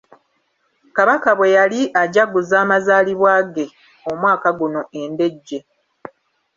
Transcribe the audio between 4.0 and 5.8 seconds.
omwaka guno e Ndejje.